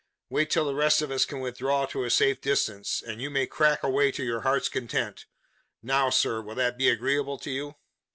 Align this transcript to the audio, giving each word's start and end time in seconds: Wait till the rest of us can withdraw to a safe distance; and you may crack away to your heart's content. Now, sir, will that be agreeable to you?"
Wait 0.31 0.49
till 0.49 0.65
the 0.65 0.73
rest 0.73 1.03
of 1.03 1.11
us 1.11 1.27
can 1.27 1.41
withdraw 1.41 1.85
to 1.85 2.03
a 2.03 2.09
safe 2.09 2.41
distance; 2.41 3.03
and 3.05 3.21
you 3.21 3.29
may 3.29 3.45
crack 3.45 3.83
away 3.83 4.11
to 4.11 4.23
your 4.23 4.41
heart's 4.41 4.67
content. 4.67 5.27
Now, 5.83 6.09
sir, 6.09 6.41
will 6.41 6.55
that 6.55 6.75
be 6.75 6.89
agreeable 6.89 7.37
to 7.37 7.51
you?" 7.51 7.75